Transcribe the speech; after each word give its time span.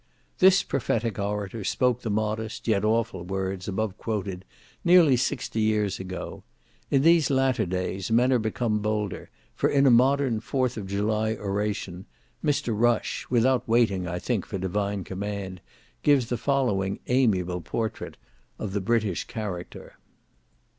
This 0.39 0.63
prophetic 0.63 1.19
orator 1.19 1.63
spoke 1.63 2.01
the 2.01 2.09
modest, 2.09 2.67
yet 2.67 2.83
awful 2.83 3.23
words, 3.23 3.67
above 3.67 3.99
quoted, 3.99 4.45
nearly 4.83 5.15
sixty 5.15 5.61
years 5.61 5.99
ago; 5.99 6.43
in 6.89 7.03
these 7.03 7.29
latter 7.29 7.67
days 7.67 8.09
men 8.09 8.33
are 8.33 8.39
become 8.39 8.79
bolder, 8.79 9.29
for 9.53 9.69
in 9.69 9.85
a 9.85 9.91
modern 9.91 10.39
4th 10.41 10.75
of 10.75 10.87
July 10.87 11.35
oration, 11.35 12.07
Mr. 12.43 12.73
Rush, 12.75 13.27
without 13.29 13.67
waiting, 13.67 14.07
I 14.07 14.17
think, 14.17 14.43
for 14.47 14.57
Divine 14.57 15.03
command, 15.03 15.61
gives 16.01 16.29
the 16.29 16.35
following 16.37 16.99
amiable 17.05 17.61
portrait 17.61 18.17
of 18.57 18.73
the 18.73 18.81
British 18.81 19.25
character. 19.25 19.99